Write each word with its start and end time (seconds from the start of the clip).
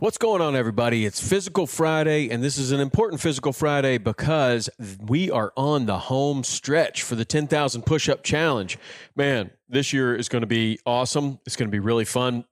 What's 0.00 0.16
going 0.16 0.40
on, 0.40 0.54
everybody? 0.54 1.04
It's 1.06 1.20
Physical 1.20 1.66
Friday, 1.66 2.30
and 2.30 2.40
this 2.40 2.56
is 2.56 2.70
an 2.70 2.78
important 2.78 3.20
Physical 3.20 3.52
Friday 3.52 3.98
because 3.98 4.70
we 5.00 5.28
are 5.28 5.52
on 5.56 5.86
the 5.86 5.98
home 5.98 6.44
stretch 6.44 7.02
for 7.02 7.16
the 7.16 7.24
10,000 7.24 7.82
push 7.82 8.08
up 8.08 8.22
challenge. 8.22 8.78
Man, 9.16 9.50
this 9.68 9.92
year 9.92 10.14
is 10.14 10.28
going 10.28 10.42
to 10.42 10.46
be 10.46 10.78
awesome. 10.86 11.40
It's 11.46 11.56
going 11.56 11.68
to 11.68 11.72
be 11.72 11.80
really 11.80 12.04
fun. 12.04 12.44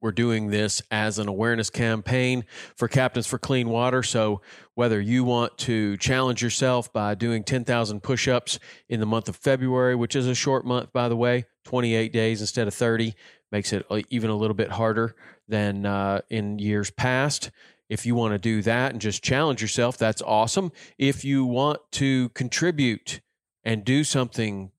We're 0.00 0.12
doing 0.12 0.50
this 0.50 0.80
as 0.92 1.18
an 1.18 1.26
awareness 1.26 1.70
campaign 1.70 2.44
for 2.76 2.86
Captains 2.86 3.26
for 3.26 3.36
Clean 3.36 3.68
Water. 3.68 4.04
So, 4.04 4.42
whether 4.74 5.00
you 5.00 5.24
want 5.24 5.58
to 5.58 5.96
challenge 5.96 6.40
yourself 6.40 6.92
by 6.92 7.16
doing 7.16 7.42
10,000 7.42 8.00
push 8.00 8.28
ups 8.28 8.60
in 8.88 9.00
the 9.00 9.06
month 9.06 9.28
of 9.28 9.34
February, 9.34 9.96
which 9.96 10.14
is 10.14 10.28
a 10.28 10.36
short 10.36 10.64
month, 10.64 10.92
by 10.92 11.08
the 11.08 11.16
way, 11.16 11.46
28 11.64 12.12
days 12.12 12.40
instead 12.40 12.68
of 12.68 12.74
30, 12.74 13.14
makes 13.50 13.72
it 13.72 13.84
even 14.10 14.30
a 14.30 14.36
little 14.36 14.54
bit 14.54 14.70
harder 14.70 15.16
than 15.48 15.84
uh, 15.84 16.20
in 16.30 16.60
years 16.60 16.92
past. 16.92 17.50
If 17.88 18.06
you 18.06 18.14
want 18.14 18.34
to 18.34 18.38
do 18.38 18.62
that 18.62 18.92
and 18.92 19.00
just 19.00 19.24
challenge 19.24 19.60
yourself, 19.62 19.98
that's 19.98 20.22
awesome. 20.22 20.70
If 20.96 21.24
you 21.24 21.44
want 21.44 21.80
to 21.92 22.28
contribute 22.30 23.20
and 23.64 23.84
do 23.84 24.04
something 24.04 24.70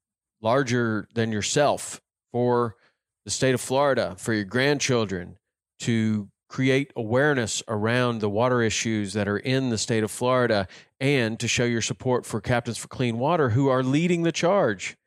larger 0.41 1.09
than 1.13 1.33
yourself 1.33 1.99
for 2.31 2.75
the 3.29 3.33
state 3.33 3.53
of 3.53 3.61
Florida, 3.61 4.15
for 4.17 4.33
your 4.33 4.43
grandchildren, 4.43 5.37
to 5.81 6.29
create 6.49 6.91
awareness 6.95 7.61
around 7.67 8.21
the 8.21 8.29
water 8.29 8.63
issues 8.63 9.13
that 9.13 9.27
are 9.27 9.37
in 9.37 9.69
the 9.69 9.77
state 9.77 10.03
of 10.03 10.09
Florida, 10.09 10.67
and 10.99 11.39
to 11.39 11.47
show 11.47 11.63
your 11.63 11.83
support 11.83 12.25
for 12.25 12.41
Captains 12.41 12.79
for 12.79 12.87
Clean 12.87 13.19
Water 13.19 13.49
who 13.49 13.67
are 13.67 13.83
leading 13.83 14.23
the 14.23 14.31
charge 14.31 14.97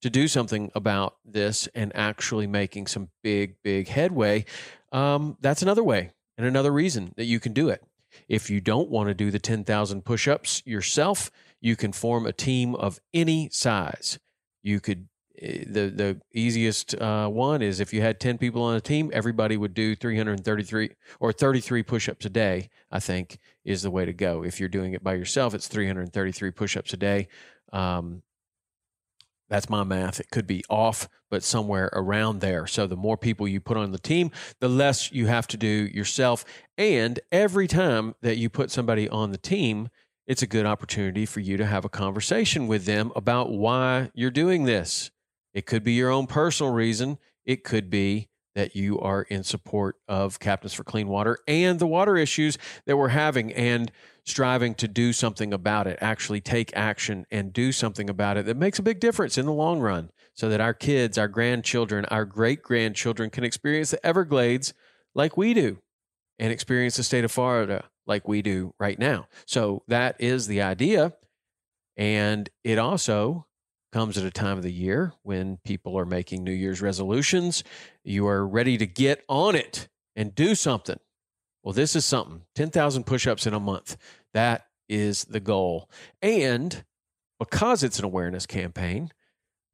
to 0.00 0.08
do 0.08 0.28
something 0.28 0.70
about 0.76 1.16
this 1.24 1.68
and 1.74 1.90
actually 1.96 2.46
making 2.46 2.86
some 2.86 3.08
big, 3.24 3.56
big 3.64 3.88
headway, 3.88 4.44
um, 4.92 5.36
that's 5.40 5.62
another 5.62 5.82
way 5.82 6.12
and 6.38 6.46
another 6.46 6.70
reason 6.70 7.14
that 7.16 7.24
you 7.24 7.40
can 7.40 7.52
do 7.52 7.68
it. 7.68 7.82
If 8.28 8.48
you 8.48 8.60
don't 8.60 8.90
want 8.90 9.08
to 9.08 9.14
do 9.14 9.32
the 9.32 9.40
10,000 9.40 10.04
push 10.04 10.28
ups 10.28 10.62
yourself, 10.64 11.32
you 11.60 11.74
can 11.74 11.90
form 11.90 12.26
a 12.26 12.32
team 12.32 12.76
of 12.76 13.00
any 13.12 13.48
size. 13.50 14.20
You 14.62 14.78
could, 14.78 15.08
the, 15.40 15.92
the 15.94 16.20
easiest 16.32 16.94
uh, 17.00 17.28
one 17.28 17.62
is 17.62 17.80
if 17.80 17.92
you 17.92 18.00
had 18.00 18.20
10 18.20 18.38
people 18.38 18.62
on 18.62 18.76
a 18.76 18.80
team, 18.80 19.10
everybody 19.12 19.56
would 19.56 19.74
do 19.74 19.94
333 19.94 20.90
or 21.20 21.32
33 21.32 21.82
push 21.82 22.08
ups 22.08 22.24
a 22.24 22.30
day, 22.30 22.70
I 22.90 23.00
think 23.00 23.38
is 23.64 23.82
the 23.82 23.90
way 23.90 24.04
to 24.04 24.12
go. 24.12 24.42
If 24.42 24.60
you're 24.60 24.68
doing 24.68 24.94
it 24.94 25.04
by 25.04 25.14
yourself, 25.14 25.54
it's 25.54 25.68
333 25.68 26.50
push 26.52 26.76
ups 26.76 26.92
a 26.92 26.96
day. 26.96 27.28
Um, 27.72 28.22
that's 29.48 29.70
my 29.70 29.84
math. 29.84 30.18
It 30.18 30.30
could 30.30 30.46
be 30.46 30.64
off, 30.68 31.08
but 31.30 31.42
somewhere 31.42 31.90
around 31.92 32.40
there. 32.40 32.66
So 32.66 32.86
the 32.86 32.96
more 32.96 33.16
people 33.16 33.46
you 33.46 33.60
put 33.60 33.76
on 33.76 33.92
the 33.92 33.98
team, 33.98 34.30
the 34.60 34.68
less 34.68 35.12
you 35.12 35.26
have 35.26 35.46
to 35.48 35.56
do 35.56 35.66
yourself. 35.68 36.44
And 36.76 37.20
every 37.30 37.68
time 37.68 38.14
that 38.22 38.38
you 38.38 38.48
put 38.48 38.70
somebody 38.70 39.08
on 39.08 39.30
the 39.30 39.38
team, 39.38 39.88
it's 40.26 40.42
a 40.42 40.46
good 40.46 40.66
opportunity 40.66 41.26
for 41.26 41.38
you 41.38 41.56
to 41.56 41.66
have 41.66 41.84
a 41.84 41.88
conversation 41.88 42.66
with 42.66 42.84
them 42.84 43.12
about 43.14 43.52
why 43.52 44.10
you're 44.14 44.30
doing 44.32 44.64
this. 44.64 45.12
It 45.56 45.64
could 45.64 45.82
be 45.82 45.94
your 45.94 46.10
own 46.10 46.26
personal 46.26 46.70
reason. 46.70 47.16
It 47.46 47.64
could 47.64 47.88
be 47.88 48.28
that 48.54 48.76
you 48.76 49.00
are 49.00 49.22
in 49.22 49.42
support 49.42 49.96
of 50.06 50.38
Captains 50.38 50.74
for 50.74 50.84
Clean 50.84 51.08
Water 51.08 51.38
and 51.48 51.78
the 51.78 51.86
water 51.86 52.18
issues 52.18 52.58
that 52.84 52.98
we're 52.98 53.08
having. 53.08 53.54
And 53.54 53.90
striving 54.22 54.74
to 54.74 54.86
do 54.86 55.14
something 55.14 55.54
about 55.54 55.86
it, 55.86 55.96
actually 56.02 56.42
take 56.42 56.76
action 56.76 57.24
and 57.30 57.54
do 57.54 57.72
something 57.72 58.10
about 58.10 58.36
it 58.36 58.44
that 58.44 58.58
makes 58.58 58.78
a 58.78 58.82
big 58.82 59.00
difference 59.00 59.38
in 59.38 59.46
the 59.46 59.52
long 59.52 59.80
run 59.80 60.10
so 60.34 60.50
that 60.50 60.60
our 60.60 60.74
kids, 60.74 61.16
our 61.16 61.28
grandchildren, 61.28 62.04
our 62.10 62.26
great 62.26 62.62
grandchildren 62.62 63.30
can 63.30 63.42
experience 63.42 63.92
the 63.92 64.06
Everglades 64.06 64.74
like 65.14 65.38
we 65.38 65.54
do 65.54 65.78
and 66.38 66.52
experience 66.52 66.96
the 66.96 67.02
state 67.02 67.24
of 67.24 67.32
Florida 67.32 67.84
like 68.06 68.28
we 68.28 68.42
do 68.42 68.74
right 68.78 68.98
now. 68.98 69.26
So 69.46 69.84
that 69.88 70.16
is 70.18 70.48
the 70.48 70.60
idea. 70.60 71.14
And 71.96 72.50
it 72.62 72.76
also 72.76 73.45
comes 73.96 74.18
at 74.18 74.24
a 74.24 74.30
time 74.30 74.58
of 74.58 74.62
the 74.62 74.70
year 74.70 75.14
when 75.22 75.56
people 75.64 75.98
are 75.98 76.04
making 76.04 76.44
New 76.44 76.52
Year's 76.52 76.82
resolutions. 76.82 77.64
You 78.04 78.26
are 78.26 78.46
ready 78.46 78.76
to 78.76 78.84
get 78.84 79.24
on 79.26 79.54
it 79.54 79.88
and 80.14 80.34
do 80.34 80.54
something. 80.54 80.98
Well, 81.62 81.72
this 81.72 81.96
is 81.96 82.04
something 82.04 82.42
10,000 82.56 83.04
push 83.04 83.26
ups 83.26 83.46
in 83.46 83.54
a 83.54 83.58
month. 83.58 83.96
That 84.34 84.66
is 84.86 85.24
the 85.24 85.40
goal. 85.40 85.88
And 86.20 86.84
because 87.38 87.82
it's 87.82 87.98
an 87.98 88.04
awareness 88.04 88.44
campaign, 88.44 89.12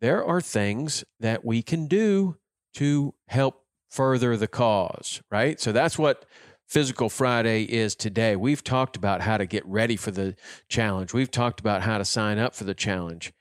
there 0.00 0.24
are 0.24 0.40
things 0.40 1.02
that 1.18 1.44
we 1.44 1.60
can 1.60 1.88
do 1.88 2.36
to 2.74 3.14
help 3.26 3.64
further 3.90 4.36
the 4.36 4.46
cause, 4.46 5.20
right? 5.32 5.58
So 5.58 5.72
that's 5.72 5.98
what 5.98 6.26
Physical 6.68 7.08
Friday 7.08 7.64
is 7.64 7.96
today. 7.96 8.36
We've 8.36 8.62
talked 8.62 8.94
about 8.94 9.22
how 9.22 9.36
to 9.36 9.46
get 9.46 9.66
ready 9.66 9.96
for 9.96 10.12
the 10.12 10.36
challenge, 10.68 11.12
we've 11.12 11.32
talked 11.32 11.58
about 11.58 11.82
how 11.82 11.98
to 11.98 12.04
sign 12.04 12.38
up 12.38 12.54
for 12.54 12.62
the 12.62 12.72
challenge. 12.72 13.32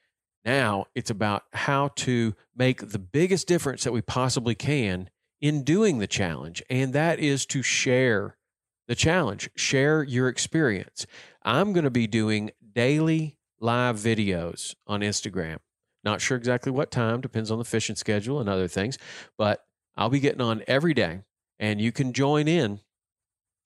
Now 0.44 0.86
it's 0.96 1.10
about 1.10 1.44
how 1.54 1.90
to 1.98 2.36
make 2.56 2.92
the 2.92 3.00
biggest 3.00 3.48
difference 3.48 3.84
that 3.84 3.94
we 3.94 4.02
possibly 4.02 4.56
can 4.56 5.10
in 5.40 5.64
doing 5.64 6.00
the 6.00 6.08
challenge, 6.08 6.64
and 6.70 6.94
that 6.94 7.20
is 7.20 7.46
to 7.48 7.62
share 7.62 8.38
the 8.88 8.96
challenge. 8.96 9.50
Share 9.56 10.04
your 10.04 10.28
experience. 10.28 11.06
I'm 11.44 11.74
going 11.74 11.84
to 11.84 11.92
be 11.92 12.08
doing 12.08 12.52
daily 12.74 13.38
live 13.60 13.98
videos 13.98 14.76
on 14.88 15.02
Instagram. 15.02 15.58
Not 16.04 16.22
sure 16.22 16.38
exactly 16.38 16.72
what 16.72 16.92
time, 16.92 17.22
depends 17.22 17.52
on 17.52 17.60
the 17.60 17.66
fishing 17.66 17.96
schedule 17.96 18.40
and 18.40 18.50
other 18.50 18.68
things, 18.68 18.98
but 19.38 19.64
I'll 19.96 20.10
be 20.10 20.20
getting 20.20 20.42
on 20.42 20.64
every 20.68 20.94
day 20.94 21.22
and 21.60 21.80
you 21.80 21.92
can 21.92 22.12
join 22.12 22.48
in. 22.48 22.80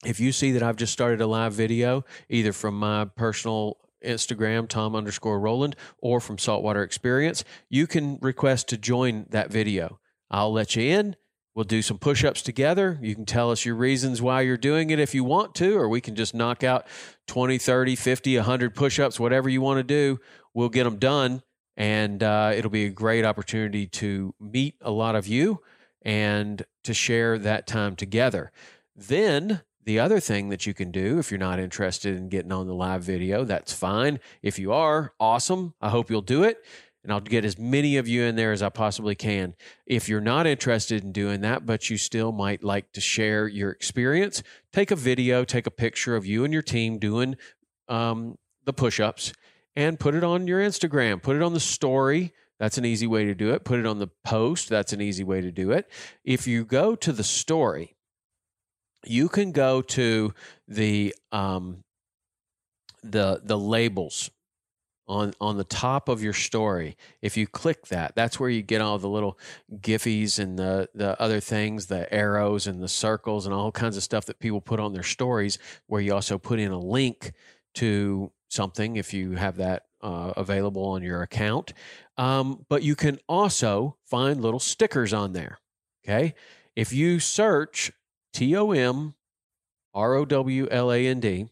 If 0.04 0.20
you 0.20 0.32
see 0.32 0.52
that 0.52 0.64
I've 0.64 0.76
just 0.76 0.94
started 0.94 1.22
a 1.22 1.28
live 1.28 1.54
video, 1.54 2.04
either 2.30 2.52
from 2.52 2.78
my 2.78 3.06
personal 3.06 3.78
Instagram, 4.06 4.68
Tom 4.68 4.96
underscore 4.96 5.40
Rowland, 5.40 5.76
or 6.00 6.20
from 6.20 6.38
Saltwater 6.38 6.84
Experience, 6.84 7.44
you 7.70 7.88
can 7.88 8.18
request 8.22 8.70
to 8.70 8.78
join 8.78 9.26
that 9.30 9.52
video. 9.52 10.00
I'll 10.30 10.54
let 10.54 10.76
you 10.76 10.84
in. 10.84 11.16
We'll 11.56 11.64
do 11.64 11.82
some 11.82 11.98
push 11.98 12.26
ups 12.26 12.42
together. 12.42 13.00
You 13.02 13.16
can 13.16 13.26
tell 13.26 13.50
us 13.50 13.64
your 13.64 13.76
reasons 13.76 14.22
why 14.22 14.42
you're 14.42 14.58
doing 14.58 14.90
it 14.90 15.00
if 15.00 15.16
you 15.16 15.24
want 15.24 15.56
to, 15.56 15.78
or 15.78 15.88
we 15.88 16.02
can 16.02 16.16
just 16.16 16.36
knock 16.36 16.66
out 16.66 16.86
20, 17.28 17.58
30, 17.58 17.96
50, 17.96 18.36
100 18.36 18.76
push 18.76 19.00
ups, 19.00 19.20
whatever 19.20 19.48
you 19.48 19.62
want 19.62 19.78
to 19.78 19.84
do. 19.84 20.20
We'll 20.54 20.70
get 20.70 20.84
them 20.84 20.98
done. 20.98 21.44
And 21.78 22.22
uh, 22.22 22.52
it'll 22.56 22.72
be 22.72 22.86
a 22.86 22.90
great 22.90 23.26
opportunity 23.26 23.88
to 23.88 24.34
meet 24.40 24.76
a 24.82 24.92
lot 24.92 25.16
of 25.16 25.28
you 25.28 25.62
and 26.02 26.64
to 26.84 26.94
share 26.94 27.38
that 27.40 27.68
time 27.68 27.96
together. 27.96 28.52
Then, 28.96 29.62
the 29.86 30.00
other 30.00 30.20
thing 30.20 30.50
that 30.50 30.66
you 30.66 30.74
can 30.74 30.92
do 30.92 31.20
if 31.20 31.32
you're 31.32 31.38
not 31.38 31.60
interested 31.60 32.18
in 32.18 32.30
getting 32.30 32.52
on 32.52 32.68
the 32.68 32.74
live 32.74 33.04
video, 33.04 33.44
that's 33.44 33.72
fine. 33.72 34.20
If 34.42 34.60
you 34.60 34.74
are, 34.74 35.14
awesome. 35.20 35.76
I 35.80 35.90
hope 35.90 36.10
you'll 36.10 36.22
do 36.22 36.44
it 36.44 36.58
and 37.06 37.14
I'll 37.14 37.22
get 37.22 37.46
as 37.46 37.60
many 37.60 37.98
of 37.98 38.08
you 38.08 38.24
in 38.24 38.36
there 38.36 38.52
as 38.52 38.64
I 38.64 38.70
possibly 38.70 39.14
can. 39.14 39.54
If 39.86 40.10
you're 40.10 40.22
not 40.22 40.48
interested 40.48 41.04
in 41.04 41.12
doing 41.12 41.42
that, 41.42 41.64
but 41.64 41.88
you 41.88 41.98
still 41.98 42.32
might 42.32 42.64
like 42.64 42.92
to 42.94 43.02
share 43.02 43.48
your 43.48 43.70
experience, 43.70 44.42
take 44.74 44.90
a 44.90 44.96
video, 44.96 45.44
take 45.44 45.68
a 45.68 45.72
picture 45.72 46.16
of 46.16 46.26
you 46.26 46.44
and 46.44 46.52
your 46.52 46.64
team 46.64 46.98
doing 46.98 47.36
um, 47.88 48.40
the 48.64 48.74
push 48.74 49.00
ups 49.00 49.34
and 49.76 50.00
put 50.00 50.16
it 50.16 50.24
on 50.24 50.48
your 50.48 50.60
Instagram, 50.60 51.22
put 51.22 51.36
it 51.36 51.44
on 51.44 51.54
the 51.54 51.60
story. 51.60 52.34
That's 52.58 52.80
an 52.80 52.86
easy 52.86 53.06
way 53.06 53.26
to 53.26 53.36
do 53.36 53.52
it. 53.52 53.66
Put 53.66 53.80
it 53.80 53.86
on 53.86 54.00
the 54.00 54.10
post. 54.24 54.70
That's 54.70 54.94
an 54.94 55.02
easy 55.02 55.24
way 55.24 55.42
to 55.42 55.52
do 55.52 55.72
it. 55.72 55.92
If 56.24 56.48
you 56.48 56.66
go 56.66 56.96
to 56.96 57.12
the 57.12 57.24
story, 57.24 57.95
you 59.10 59.30
can 59.30 59.52
go 59.52 59.82
to 59.82 60.34
the 60.68 61.16
um, 61.32 61.84
the 63.04 63.42
the 63.44 63.58
labels 63.58 64.32
on 65.08 65.34
on 65.40 65.58
the 65.58 65.64
top 65.64 66.10
of 66.10 66.24
your 66.24 66.34
story. 66.34 66.98
If 67.22 67.38
you 67.38 67.48
click 67.48 67.88
that 67.88 68.16
that's 68.16 68.40
where 68.40 68.50
you 68.50 68.62
get 68.62 68.82
all 68.82 68.98
the 68.98 69.10
little 69.10 69.38
giffies 69.74 70.40
and 70.40 70.58
the 70.58 70.90
the 70.94 71.20
other 71.22 71.40
things 71.40 71.88
the 71.88 72.12
arrows 72.14 72.68
and 72.68 72.82
the 72.82 72.88
circles 72.88 73.46
and 73.46 73.54
all 73.54 73.72
kinds 73.72 73.98
of 73.98 74.04
stuff 74.04 74.26
that 74.26 74.40
people 74.40 74.62
put 74.62 74.80
on 74.80 74.94
their 74.94 75.04
stories 75.04 75.60
where 75.88 76.02
you 76.02 76.14
also 76.14 76.38
put 76.38 76.60
in 76.60 76.72
a 76.72 76.80
link 76.80 77.34
to 77.76 78.32
something 78.50 78.96
if 78.96 79.14
you 79.14 79.34
have 79.34 79.58
that 79.58 79.84
uh, 80.02 80.34
available 80.38 80.86
on 80.86 81.04
your 81.04 81.22
account. 81.22 81.74
Um, 82.18 82.66
but 82.70 82.84
you 82.84 82.96
can 82.96 83.20
also 83.28 83.98
find 84.06 84.42
little 84.42 84.60
stickers 84.60 85.14
on 85.14 85.34
there 85.34 85.60
okay? 86.06 86.34
If 86.76 86.94
you 86.94 87.20
search 87.20 87.92
t-o-m 88.36 89.16
r-o-w-l-a-n-d 89.94 91.48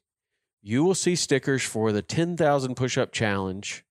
you 0.66 0.84
will 0.86 0.96
see 0.96 1.16
stickers 1.16 1.62
for 1.62 1.92
the 1.92 2.02
10,000 2.02 2.76
push 2.76 2.98
up 2.98 3.12
challenge. 3.12 3.84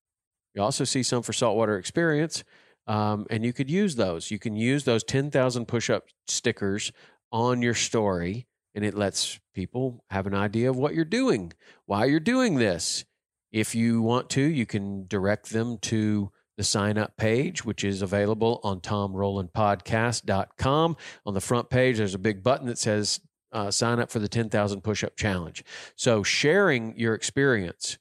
You 0.55 0.63
also 0.63 0.83
see 0.83 1.03
some 1.03 1.21
for 1.21 1.31
saltwater 1.31 1.77
experience, 1.77 2.43
um, 2.87 3.27
and 3.29 3.45
you 3.45 3.53
could 3.53 3.69
use 3.69 3.95
those. 3.95 4.31
You 4.31 4.39
can 4.39 4.55
use 4.55 4.83
those 4.83 5.03
10,000 5.03 5.67
push 5.67 5.91
up 5.91 6.05
stickers 6.27 6.91
on 7.31 7.61
your 7.61 7.75
story, 7.75 8.47
and 8.73 8.83
it 8.83 8.95
lets 8.95 9.39
people 9.53 10.03
have 10.09 10.25
an 10.25 10.33
idea 10.33 10.69
of 10.69 10.75
what 10.75 10.95
you're 10.95 11.05
doing, 11.05 11.53
why 11.85 12.05
you're 12.05 12.19
doing 12.19 12.55
this. 12.55 13.05
If 13.51 13.75
you 13.75 14.01
want 14.01 14.31
to, 14.31 14.41
you 14.41 14.65
can 14.65 15.05
direct 15.07 15.51
them 15.51 15.77
to 15.83 16.31
the 16.57 16.63
sign 16.63 16.97
up 16.97 17.15
page, 17.17 17.65
which 17.65 17.83
is 17.83 18.01
available 18.01 18.61
on 18.63 18.79
tomrowlandpodcast.com. 18.79 20.97
On 21.25 21.33
the 21.33 21.41
front 21.41 21.69
page, 21.69 21.97
there's 21.97 22.15
a 22.15 22.19
big 22.19 22.43
button 22.43 22.67
that 22.67 22.77
says 22.77 23.19
uh, 23.51 23.71
sign 23.71 23.99
up 23.99 24.11
for 24.11 24.19
the 24.19 24.27
10,000 24.27 24.81
push 24.81 25.03
up 25.03 25.15
challenge. 25.15 25.63
So, 25.95 26.23
sharing 26.23 26.97
your 26.97 27.13
experience 27.13 27.97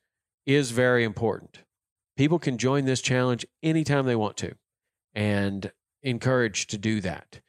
is 0.47 0.71
very 0.71 1.05
important. 1.05 1.59
People 2.17 2.39
can 2.39 2.59
join 2.59 2.85
this 2.85 3.01
challenge 3.01 3.47
anytime 3.63 4.07
they 4.07 4.17
want 4.17 4.37
to 4.39 4.55
and 5.15 5.71
encouraged 6.03 6.71
to 6.71 6.79
do 6.79 7.01
that. 7.03 7.41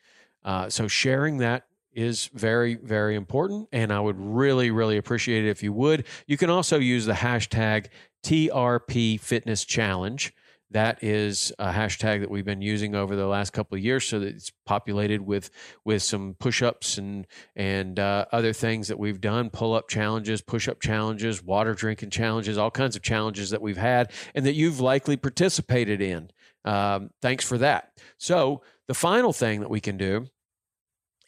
Uh, 0.44 0.69
so, 0.69 0.88
sharing 0.88 1.38
that 1.38 1.63
is 1.94 2.29
very, 2.33 2.75
very 2.75 3.15
important. 3.15 3.69
And 3.71 3.94
I 3.94 4.00
would 4.00 4.19
really, 4.19 4.71
really 4.71 4.97
appreciate 4.97 5.45
it 5.45 5.50
if 5.50 5.63
you 5.63 5.71
would. 5.73 6.05
You 6.27 6.38
can 6.38 6.50
also 6.50 6.79
use 6.79 7.05
the 7.05 7.13
hashtag 7.13 7.88
TRP 8.23 9.19
Fitness 9.19 9.63
Challenge 9.63 10.33
that 10.73 11.03
is 11.03 11.53
a 11.59 11.71
hashtag 11.71 12.19
that 12.19 12.29
we've 12.29 12.45
been 12.45 12.61
using 12.61 12.95
over 12.95 13.15
the 13.15 13.27
last 13.27 13.53
couple 13.53 13.77
of 13.77 13.83
years 13.83 14.05
so 14.05 14.19
that 14.19 14.27
it's 14.27 14.51
populated 14.65 15.21
with 15.21 15.49
with 15.85 16.03
some 16.03 16.35
push-ups 16.39 16.97
and 16.97 17.25
and 17.55 17.99
uh, 17.99 18.25
other 18.31 18.53
things 18.53 18.87
that 18.87 18.99
we've 18.99 19.21
done 19.21 19.49
pull-up 19.49 19.87
challenges 19.87 20.41
push-up 20.41 20.81
challenges 20.81 21.41
water 21.43 21.73
drinking 21.73 22.09
challenges 22.09 22.57
all 22.57 22.71
kinds 22.71 22.95
of 22.95 23.01
challenges 23.01 23.51
that 23.51 23.61
we've 23.61 23.77
had 23.77 24.11
and 24.35 24.45
that 24.45 24.53
you've 24.53 24.79
likely 24.79 25.15
participated 25.15 26.01
in. 26.01 26.29
Um, 26.65 27.09
thanks 27.21 27.45
for 27.45 27.57
that. 27.59 27.91
So 28.17 28.61
the 28.87 28.93
final 28.93 29.33
thing 29.33 29.59
that 29.61 29.69
we 29.69 29.79
can 29.79 29.97
do 29.97 30.27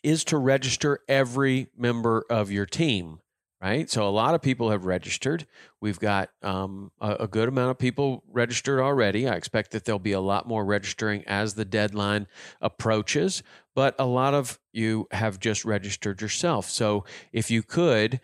is 0.03 0.23
to 0.25 0.37
register 0.37 0.99
every 1.07 1.67
member 1.77 2.25
of 2.29 2.51
your 2.51 2.65
team 2.65 3.19
right? 3.65 3.89
So 3.89 4.07
a 4.07 4.11
lot 4.11 4.35
of 4.35 4.43
people 4.43 4.69
have 4.69 4.85
registered. 4.85 5.47
We've 5.81 5.99
got 5.99 6.29
um, 6.43 6.91
a, 7.01 7.15
a, 7.21 7.27
good 7.27 7.49
amount 7.49 7.71
of 7.71 7.79
people 7.79 8.23
registered 8.31 8.79
already. 8.79 9.27
I 9.27 9.33
expect 9.33 9.71
that 9.71 9.85
there'll 9.85 9.97
be 9.97 10.11
a 10.11 10.19
lot 10.19 10.47
more 10.47 10.63
registering 10.63 11.23
as 11.25 11.55
the 11.55 11.65
deadline 11.65 12.27
approaches, 12.61 13.41
but 13.73 13.95
a 13.97 14.05
lot 14.05 14.35
of 14.35 14.59
you 14.71 15.07
have 15.09 15.39
just 15.39 15.65
registered 15.65 16.21
yourself. 16.21 16.69
So 16.69 17.05
if 17.33 17.49
you 17.49 17.63
could, 17.63 18.19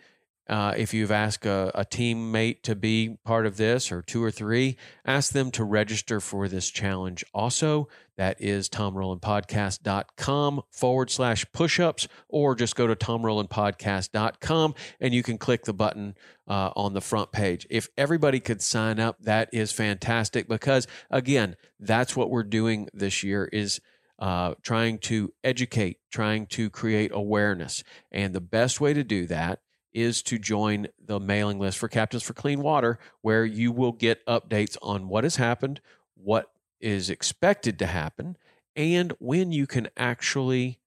uh, 0.52 0.74
if 0.76 0.92
you've 0.92 1.10
asked 1.10 1.46
a, 1.46 1.72
a, 1.74 1.82
teammate 1.82 2.60
to 2.60 2.76
be 2.76 3.16
part 3.24 3.46
of 3.46 3.56
this 3.56 3.90
or 3.90 4.02
two 4.02 4.22
or 4.22 4.30
three, 4.30 4.76
ask 5.02 5.32
them 5.32 5.50
to 5.50 5.64
register 5.64 6.20
for 6.20 6.46
this 6.46 6.68
challenge. 6.68 7.24
Also, 7.32 7.88
that 8.18 8.38
is 8.38 8.68
tomrowlandpodcast.com 8.68 10.60
forward 10.70 11.10
slash 11.10 11.46
pushups, 11.52 12.06
or 12.28 12.54
just 12.54 12.76
go 12.76 12.86
to 12.86 12.94
tomrowlandpodcast.com 12.94 14.74
and 15.00 15.14
you 15.14 15.22
can 15.22 15.38
click 15.38 15.64
the 15.64 15.72
button 15.72 16.14
uh, 16.46 16.70
on 16.76 16.92
the 16.92 17.00
front 17.00 17.32
page. 17.32 17.66
If 17.70 17.88
everybody 17.96 18.38
could 18.38 18.60
sign 18.60 19.00
up, 19.00 19.22
that 19.22 19.48
is 19.54 19.72
fantastic 19.72 20.48
because, 20.48 20.86
again, 21.10 21.56
that's 21.80 22.14
what 22.14 22.28
we're 22.28 22.42
doing 22.42 22.90
this 22.92 23.22
year 23.22 23.48
is 23.50 23.80
uh, 24.18 24.52
trying 24.62 24.98
to 24.98 25.32
educate, 25.42 25.96
trying 26.10 26.44
to 26.48 26.68
create 26.68 27.10
awareness. 27.14 27.82
And 28.10 28.34
the 28.34 28.42
best 28.42 28.82
way 28.82 28.92
to 28.92 29.02
do 29.02 29.26
that 29.28 29.60
is 29.94 30.22
to 30.22 30.38
join 30.38 30.88
the 31.04 31.20
mailing 31.20 31.58
list 31.58 31.78
for 31.78 31.88
Captains 31.88 32.22
for 32.22 32.34
Clean 32.34 32.60
Water, 32.60 32.98
where 33.20 33.44
you 33.44 33.72
will 33.72 33.92
get 33.92 34.24
updates 34.26 34.76
on 34.82 35.08
what 35.08 35.24
has 35.24 35.36
happened, 35.36 35.80
what 36.14 36.50
is 36.80 37.10
expected 37.10 37.78
to 37.78 37.86
happen, 37.86 38.36
and 38.74 39.12
when 39.18 39.52
you 39.52 39.66
can 39.66 39.88
actually 39.96 40.78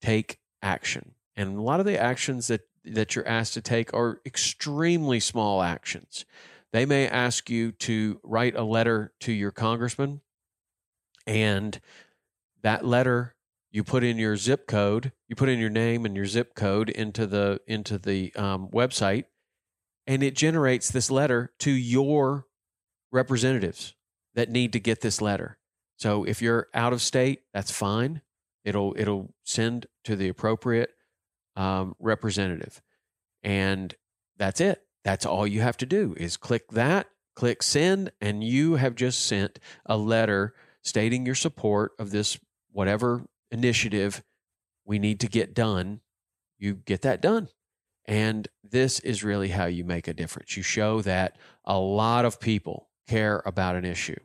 take 0.00 0.38
action. 0.62 1.12
And 1.36 1.58
a 1.58 1.62
lot 1.62 1.80
of 1.80 1.86
the 1.86 1.98
actions 1.98 2.48
that, 2.48 2.62
that 2.84 3.14
you're 3.14 3.28
asked 3.28 3.54
to 3.54 3.60
take 3.60 3.92
are 3.94 4.20
extremely 4.26 5.20
small 5.20 5.62
actions. 5.62 6.24
They 6.72 6.84
may 6.84 7.08
ask 7.08 7.48
you 7.48 7.72
to 7.72 8.20
write 8.22 8.56
a 8.56 8.64
letter 8.64 9.12
to 9.20 9.32
your 9.32 9.50
congressman, 9.50 10.20
and 11.26 11.80
that 12.62 12.84
letter 12.84 13.34
you 13.70 13.84
put 13.84 14.02
in 14.04 14.16
your 14.18 14.36
zip 14.36 14.66
code, 14.66 15.12
you 15.28 15.36
put 15.36 15.48
in 15.48 15.58
your 15.58 15.70
name 15.70 16.06
and 16.06 16.16
your 16.16 16.26
zip 16.26 16.54
code 16.54 16.88
into 16.88 17.26
the 17.26 17.60
into 17.66 17.98
the 17.98 18.34
um, 18.34 18.68
website, 18.72 19.24
and 20.06 20.22
it 20.22 20.34
generates 20.34 20.90
this 20.90 21.10
letter 21.10 21.52
to 21.60 21.70
your 21.70 22.46
representatives 23.12 23.94
that 24.34 24.50
need 24.50 24.72
to 24.72 24.80
get 24.80 25.00
this 25.00 25.20
letter. 25.20 25.58
So 25.96 26.24
if 26.24 26.40
you're 26.40 26.68
out 26.72 26.92
of 26.92 27.02
state, 27.02 27.40
that's 27.52 27.70
fine. 27.70 28.22
It'll 28.64 28.94
it'll 28.96 29.34
send 29.44 29.86
to 30.04 30.16
the 30.16 30.28
appropriate 30.28 30.90
um, 31.56 31.94
representative, 31.98 32.80
and 33.42 33.94
that's 34.38 34.60
it. 34.60 34.82
That's 35.04 35.26
all 35.26 35.46
you 35.46 35.60
have 35.60 35.76
to 35.78 35.86
do 35.86 36.14
is 36.16 36.36
click 36.36 36.70
that, 36.70 37.06
click 37.34 37.62
send, 37.62 38.12
and 38.20 38.42
you 38.42 38.76
have 38.76 38.94
just 38.94 39.26
sent 39.26 39.58
a 39.86 39.96
letter 39.96 40.54
stating 40.82 41.26
your 41.26 41.34
support 41.34 41.92
of 41.98 42.10
this 42.10 42.38
whatever 42.72 43.24
initiative 43.50 44.22
we 44.88 44.98
need 44.98 45.20
to 45.20 45.28
get 45.28 45.54
done, 45.54 46.00
you 46.58 46.74
get 46.74 47.02
that 47.02 47.20
done. 47.20 47.48
And 48.06 48.48
this 48.64 49.00
is 49.00 49.22
really 49.22 49.48
how 49.48 49.66
you 49.66 49.84
make 49.84 50.08
a 50.08 50.14
difference. 50.14 50.56
You 50.56 50.62
show 50.62 51.02
that 51.02 51.36
a 51.64 51.78
lot 51.78 52.24
of 52.24 52.40
people 52.40 52.88
care 53.06 53.42
about 53.44 53.76
an 53.76 53.84
issue. 53.84 54.18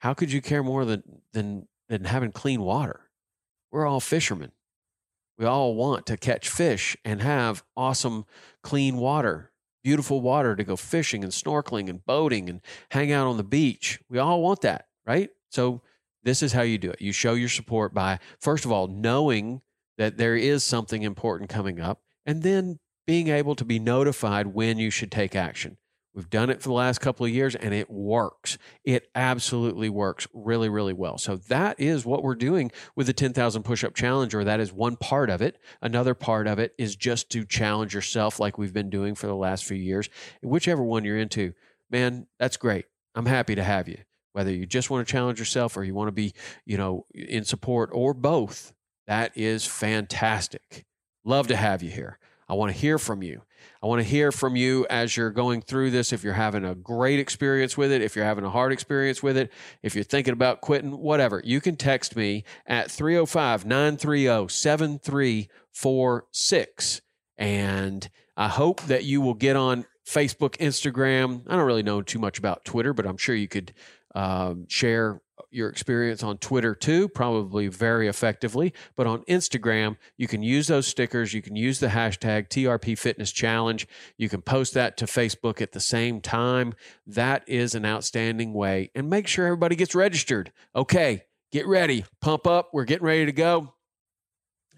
How 0.00 0.12
could 0.12 0.30
you 0.30 0.42
care 0.42 0.62
more 0.62 0.84
than, 0.84 1.02
than, 1.32 1.66
than 1.88 2.04
having 2.04 2.30
clean 2.30 2.60
water? 2.60 3.00
We're 3.72 3.86
all 3.86 4.00
fishermen. 4.00 4.52
We 5.38 5.46
all 5.46 5.74
want 5.74 6.04
to 6.06 6.18
catch 6.18 6.48
fish 6.48 6.94
and 7.04 7.22
have 7.22 7.64
awesome, 7.74 8.26
clean 8.62 8.98
water, 8.98 9.50
beautiful 9.82 10.20
water 10.20 10.54
to 10.54 10.62
go 10.62 10.76
fishing 10.76 11.24
and 11.24 11.32
snorkeling 11.32 11.88
and 11.88 12.04
boating 12.04 12.50
and 12.50 12.60
hang 12.90 13.10
out 13.10 13.26
on 13.26 13.38
the 13.38 13.42
beach. 13.44 13.98
We 14.10 14.18
all 14.18 14.42
want 14.42 14.60
that, 14.60 14.88
right? 15.06 15.30
So 15.50 15.80
this 16.24 16.42
is 16.42 16.52
how 16.52 16.62
you 16.62 16.78
do 16.78 16.90
it. 16.90 17.00
You 17.00 17.12
show 17.12 17.34
your 17.34 17.48
support 17.48 17.94
by, 17.94 18.18
first 18.40 18.64
of 18.64 18.72
all, 18.72 18.88
knowing 18.88 19.60
that 19.98 20.16
there 20.16 20.36
is 20.36 20.64
something 20.64 21.02
important 21.02 21.50
coming 21.50 21.80
up, 21.80 22.02
and 22.26 22.42
then 22.42 22.80
being 23.06 23.28
able 23.28 23.54
to 23.54 23.64
be 23.64 23.78
notified 23.78 24.48
when 24.48 24.78
you 24.78 24.90
should 24.90 25.12
take 25.12 25.36
action. 25.36 25.76
We've 26.14 26.30
done 26.30 26.48
it 26.48 26.62
for 26.62 26.68
the 26.68 26.74
last 26.74 27.00
couple 27.00 27.26
of 27.26 27.32
years 27.32 27.56
and 27.56 27.74
it 27.74 27.90
works. 27.90 28.56
It 28.84 29.08
absolutely 29.16 29.88
works 29.88 30.28
really, 30.32 30.68
really 30.68 30.92
well. 30.92 31.18
So 31.18 31.36
that 31.48 31.80
is 31.80 32.06
what 32.06 32.22
we're 32.22 32.36
doing 32.36 32.70
with 32.94 33.08
the 33.08 33.12
10,000 33.12 33.64
push 33.64 33.82
up 33.82 33.94
challenge, 33.94 34.32
or 34.32 34.44
that 34.44 34.60
is 34.60 34.72
one 34.72 34.94
part 34.94 35.28
of 35.28 35.42
it. 35.42 35.58
Another 35.82 36.14
part 36.14 36.46
of 36.46 36.60
it 36.60 36.72
is 36.78 36.94
just 36.94 37.30
to 37.30 37.44
challenge 37.44 37.94
yourself 37.94 38.38
like 38.38 38.56
we've 38.56 38.72
been 38.72 38.90
doing 38.90 39.16
for 39.16 39.26
the 39.26 39.34
last 39.34 39.64
few 39.64 39.76
years. 39.76 40.08
Whichever 40.40 40.84
one 40.84 41.04
you're 41.04 41.18
into, 41.18 41.52
man, 41.90 42.28
that's 42.38 42.56
great. 42.56 42.84
I'm 43.16 43.26
happy 43.26 43.56
to 43.56 43.64
have 43.64 43.88
you. 43.88 43.98
Whether 44.34 44.52
you 44.52 44.66
just 44.66 44.90
want 44.90 45.06
to 45.06 45.10
challenge 45.10 45.38
yourself 45.38 45.74
or 45.76 45.84
you 45.84 45.94
want 45.94 46.08
to 46.08 46.12
be, 46.12 46.32
you 46.66 46.76
know, 46.76 47.06
in 47.14 47.44
support 47.44 47.90
or 47.92 48.12
both, 48.12 48.72
that 49.06 49.30
is 49.36 49.64
fantastic. 49.64 50.84
Love 51.24 51.46
to 51.46 51.56
have 51.56 51.84
you 51.84 51.90
here. 51.90 52.18
I 52.48 52.54
want 52.54 52.72
to 52.72 52.78
hear 52.78 52.98
from 52.98 53.22
you. 53.22 53.42
I 53.80 53.86
want 53.86 54.02
to 54.02 54.08
hear 54.08 54.32
from 54.32 54.56
you 54.56 54.88
as 54.90 55.16
you're 55.16 55.30
going 55.30 55.62
through 55.62 55.92
this. 55.92 56.12
If 56.12 56.24
you're 56.24 56.34
having 56.34 56.64
a 56.64 56.74
great 56.74 57.20
experience 57.20 57.76
with 57.76 57.92
it, 57.92 58.02
if 58.02 58.16
you're 58.16 58.24
having 58.24 58.44
a 58.44 58.50
hard 58.50 58.72
experience 58.72 59.22
with 59.22 59.36
it, 59.36 59.52
if 59.82 59.94
you're 59.94 60.02
thinking 60.02 60.32
about 60.32 60.60
quitting, 60.60 60.98
whatever, 60.98 61.40
you 61.44 61.60
can 61.60 61.76
text 61.76 62.16
me 62.16 62.42
at 62.66 62.90
305 62.90 63.64
930 63.64 64.48
7346. 64.48 67.02
And 67.38 68.10
I 68.36 68.48
hope 68.48 68.82
that 68.82 69.04
you 69.04 69.20
will 69.20 69.34
get 69.34 69.54
on 69.54 69.86
Facebook, 70.06 70.56
Instagram. 70.58 71.42
I 71.46 71.56
don't 71.56 71.66
really 71.66 71.82
know 71.82 72.02
too 72.02 72.18
much 72.18 72.38
about 72.38 72.64
Twitter, 72.64 72.92
but 72.92 73.06
I'm 73.06 73.16
sure 73.16 73.34
you 73.34 73.48
could 73.48 73.72
um, 74.14 74.66
share 74.68 75.20
your 75.50 75.68
experience 75.68 76.22
on 76.22 76.38
Twitter 76.38 76.74
too, 76.74 77.08
probably 77.08 77.68
very 77.68 78.08
effectively. 78.08 78.72
But 78.96 79.06
on 79.06 79.22
Instagram, 79.24 79.96
you 80.16 80.26
can 80.26 80.42
use 80.42 80.66
those 80.66 80.86
stickers. 80.86 81.32
You 81.32 81.42
can 81.42 81.56
use 81.56 81.80
the 81.80 81.88
hashtag 81.88 82.48
TRP 82.48 82.98
Fitness 82.98 83.32
Challenge. 83.32 83.86
You 84.16 84.28
can 84.28 84.42
post 84.42 84.74
that 84.74 84.96
to 84.98 85.06
Facebook 85.06 85.60
at 85.60 85.72
the 85.72 85.80
same 85.80 86.20
time. 86.20 86.74
That 87.06 87.48
is 87.48 87.74
an 87.74 87.86
outstanding 87.86 88.52
way. 88.52 88.90
And 88.94 89.08
make 89.08 89.26
sure 89.26 89.46
everybody 89.46 89.76
gets 89.76 89.94
registered. 89.94 90.52
Okay, 90.74 91.24
get 91.52 91.66
ready, 91.66 92.04
pump 92.20 92.46
up. 92.46 92.70
We're 92.72 92.84
getting 92.84 93.06
ready 93.06 93.26
to 93.26 93.32
go. 93.32 93.74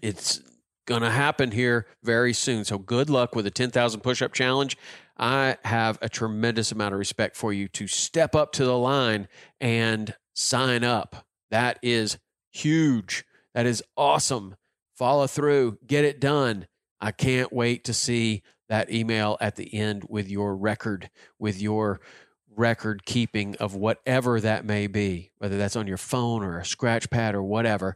It's 0.01 0.41
going 0.87 1.03
to 1.03 1.11
happen 1.11 1.51
here 1.51 1.85
very 2.01 2.33
soon. 2.33 2.65
So 2.65 2.79
good 2.79 3.09
luck 3.09 3.35
with 3.35 3.45
the 3.45 3.51
10,000 3.51 3.99
push 3.99 4.23
up 4.23 4.33
challenge. 4.33 4.75
I 5.17 5.57
have 5.63 5.99
a 6.01 6.09
tremendous 6.09 6.71
amount 6.71 6.93
of 6.93 6.99
respect 6.99 7.35
for 7.35 7.53
you 7.53 7.67
to 7.69 7.87
step 7.87 8.35
up 8.35 8.51
to 8.53 8.65
the 8.65 8.77
line 8.77 9.27
and 9.61 10.15
sign 10.33 10.83
up. 10.83 11.27
That 11.51 11.77
is 11.83 12.17
huge. 12.51 13.25
That 13.53 13.65
is 13.65 13.83
awesome. 13.95 14.55
Follow 14.95 15.27
through, 15.27 15.77
get 15.85 16.05
it 16.05 16.19
done. 16.19 16.67
I 16.99 17.11
can't 17.11 17.53
wait 17.53 17.83
to 17.83 17.93
see 17.93 18.41
that 18.69 18.91
email 18.91 19.37
at 19.39 19.55
the 19.55 19.73
end 19.73 20.05
with 20.09 20.29
your 20.29 20.55
record, 20.55 21.09
with 21.37 21.61
your 21.61 22.01
record 22.55 23.05
keeping 23.05 23.55
of 23.57 23.75
whatever 23.75 24.41
that 24.41 24.65
may 24.65 24.87
be, 24.87 25.31
whether 25.37 25.57
that's 25.57 25.75
on 25.75 25.87
your 25.87 25.97
phone 25.97 26.43
or 26.43 26.57
a 26.57 26.65
scratch 26.65 27.09
pad 27.09 27.35
or 27.35 27.43
whatever. 27.43 27.95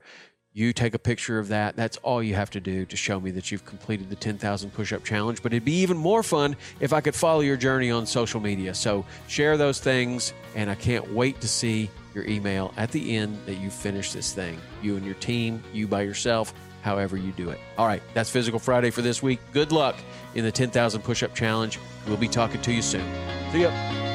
You 0.53 0.74
take 0.74 0.93
a 0.93 1.00
picture 1.00 1.39
of 1.39 1.48
that. 1.48 1.77
That's 1.77 1.96
all 1.98 2.22
you 2.22 2.36
have 2.36 2.50
to 2.51 2.60
do 2.60 2.86
to 2.86 2.98
show 2.98 3.22
me 3.22 3.31
that 3.31 3.51
you've 3.51 3.63
completed 3.65 4.10
the 4.10 4.17
10,000 4.17 4.72
push 4.72 4.91
up 4.91 5.03
challenge. 5.05 5.41
But 5.41 5.53
it'd 5.53 5.63
be 5.63 5.75
even 5.75 5.96
more 5.96 6.24
fun 6.24 6.58
if 6.81 6.91
I 6.91 7.00
could 7.00 7.15
follow 7.15 7.39
your 7.39 7.55
journey 7.55 7.89
on 7.89 8.05
social 8.05 8.41
media. 8.41 8.74
So 8.74 9.05
share 9.27 9.55
those 9.55 9.79
things, 9.79 10.34
and 10.53 10.70
I 10.70 10.75
can't 10.75 11.13
wait 11.13 11.39
to 11.39 11.48
see 11.48 11.89
your 12.13 12.25
email 12.27 12.74
at 12.75 12.91
the 12.91 13.15
end 13.15 13.38
that 13.46 13.55
you 13.55 13.70
finish 13.70 14.12
this 14.12 14.34
thing. 14.34 14.60
You 14.81 14.98
and 14.98 15.05
your 15.05 15.15
team, 15.15 15.63
you 15.72 15.88
by 15.88 16.01
yourself, 16.01 16.53
however 16.81 17.15
you 17.15 17.31
do 17.31 17.50
it. 17.51 17.60
All 17.77 17.88
right, 17.88 18.03
that's 18.13 18.29
Physical 18.29 18.60
Friday 18.60 18.89
for 18.89 19.01
this 19.01 19.24
week. 19.24 19.39
Good 19.53 19.72
luck 19.72 19.96
in 20.36 20.43
the 20.43 20.51
10,000 20.51 21.01
push 21.01 21.24
up 21.24 21.34
challenge. 21.34 21.79
We'll 22.08 22.17
be 22.17 22.27
talking 22.27 22.62
to 22.62 22.74
you 22.74 22.81
soon. 22.81 23.05
See 23.53 23.62
ya. 23.62 24.11